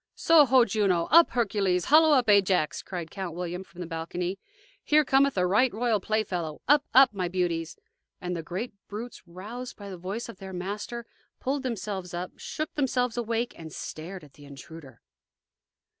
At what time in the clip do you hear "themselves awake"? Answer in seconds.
12.73-13.53